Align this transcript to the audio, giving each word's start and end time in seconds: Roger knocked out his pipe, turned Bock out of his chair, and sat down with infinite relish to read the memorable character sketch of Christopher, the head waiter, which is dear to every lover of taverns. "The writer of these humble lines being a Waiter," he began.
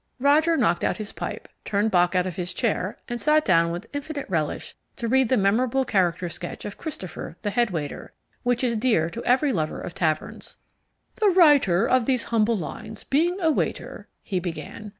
Roger 0.19 0.57
knocked 0.57 0.83
out 0.83 0.97
his 0.97 1.11
pipe, 1.11 1.47
turned 1.63 1.91
Bock 1.91 2.15
out 2.15 2.25
of 2.25 2.35
his 2.35 2.55
chair, 2.55 2.97
and 3.07 3.21
sat 3.21 3.45
down 3.45 3.71
with 3.71 3.85
infinite 3.93 4.27
relish 4.27 4.73
to 4.95 5.07
read 5.07 5.29
the 5.29 5.37
memorable 5.37 5.85
character 5.85 6.27
sketch 6.27 6.65
of 6.65 6.75
Christopher, 6.75 7.37
the 7.43 7.51
head 7.51 7.69
waiter, 7.69 8.11
which 8.41 8.63
is 8.63 8.75
dear 8.75 9.11
to 9.11 9.23
every 9.25 9.51
lover 9.51 9.79
of 9.79 9.93
taverns. 9.93 10.55
"The 11.21 11.29
writer 11.29 11.85
of 11.87 12.07
these 12.07 12.23
humble 12.33 12.57
lines 12.57 13.03
being 13.03 13.39
a 13.41 13.51
Waiter," 13.51 14.07
he 14.23 14.39
began. 14.39 14.89